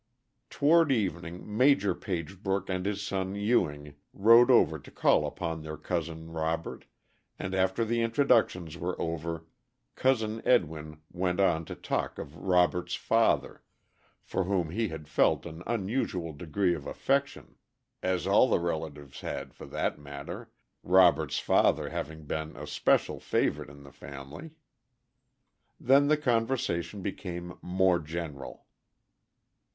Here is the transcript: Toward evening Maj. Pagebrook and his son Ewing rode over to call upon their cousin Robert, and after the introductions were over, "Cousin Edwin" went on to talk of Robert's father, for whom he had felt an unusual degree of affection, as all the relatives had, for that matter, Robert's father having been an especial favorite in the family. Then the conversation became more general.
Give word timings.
Toward 0.49 0.91
evening 0.91 1.45
Maj. 1.45 1.83
Pagebrook 1.83 2.71
and 2.71 2.87
his 2.87 3.03
son 3.03 3.35
Ewing 3.35 3.93
rode 4.13 4.49
over 4.49 4.79
to 4.79 4.89
call 4.89 5.27
upon 5.27 5.61
their 5.61 5.77
cousin 5.77 6.31
Robert, 6.31 6.85
and 7.37 7.53
after 7.53 7.85
the 7.85 8.01
introductions 8.01 8.79
were 8.79 8.99
over, 8.99 9.45
"Cousin 9.93 10.41
Edwin" 10.43 10.99
went 11.11 11.39
on 11.39 11.65
to 11.65 11.75
talk 11.75 12.17
of 12.17 12.35
Robert's 12.35 12.95
father, 12.95 13.61
for 14.23 14.45
whom 14.45 14.71
he 14.71 14.87
had 14.87 15.07
felt 15.07 15.45
an 15.45 15.61
unusual 15.67 16.33
degree 16.33 16.73
of 16.73 16.87
affection, 16.87 17.53
as 18.01 18.25
all 18.25 18.49
the 18.49 18.57
relatives 18.59 19.21
had, 19.21 19.53
for 19.53 19.67
that 19.67 19.99
matter, 19.99 20.49
Robert's 20.81 21.37
father 21.37 21.89
having 21.89 22.25
been 22.25 22.55
an 22.55 22.57
especial 22.57 23.19
favorite 23.19 23.69
in 23.69 23.83
the 23.83 23.91
family. 23.91 24.49
Then 25.79 26.07
the 26.07 26.17
conversation 26.17 27.03
became 27.03 27.59
more 27.61 27.99
general. 27.99 28.65